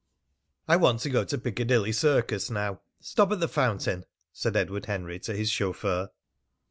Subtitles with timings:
[0.67, 2.81] "I want to go to Piccadilly Circus now.
[3.01, 6.09] Stop at the fountain," said Edward Henry to his chauffeur.